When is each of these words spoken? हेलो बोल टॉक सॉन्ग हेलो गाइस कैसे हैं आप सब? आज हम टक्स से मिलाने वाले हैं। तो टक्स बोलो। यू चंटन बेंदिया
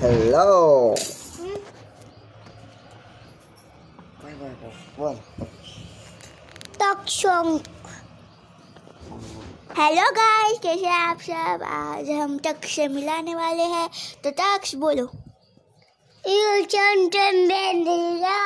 हेलो 0.00 0.94
बोल 4.98 5.16
टॉक 6.80 7.04
सॉन्ग 7.08 7.68
हेलो 9.78 10.10
गाइस 10.10 10.58
कैसे 10.58 10.86
हैं 10.86 10.92
आप 10.92 11.20
सब? 11.20 11.62
आज 11.64 12.10
हम 12.10 12.38
टक्स 12.38 12.74
से 12.76 12.86
मिलाने 12.88 13.34
वाले 13.34 13.62
हैं। 13.74 13.88
तो 14.24 14.30
टक्स 14.40 14.74
बोलो। 14.74 15.04
यू 16.24 16.64
चंटन 16.64 17.46
बेंदिया 17.48 18.38